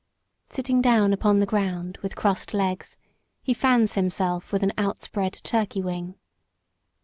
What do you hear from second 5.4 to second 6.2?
turkey wing.